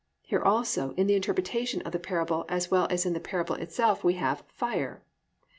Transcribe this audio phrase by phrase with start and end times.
[0.23, 4.03] Here, also, in the interpretation of the parable as well as in the parable itself
[4.03, 5.03] we have fire.